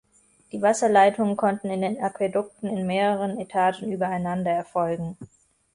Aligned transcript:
Die 0.51 0.63
Wasserleitungen 0.63 1.37
konnten 1.37 1.69
in 1.69 1.81
den 1.83 2.01
Aquädukten 2.01 2.67
in 2.75 2.87
mehreren 2.87 3.37
Etagen 3.39 3.91
übereinander 3.91 4.49
erfolgen. 4.49 5.15